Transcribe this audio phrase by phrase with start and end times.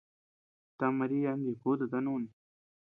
[0.77, 2.29] Ta Maria dikututa nuni.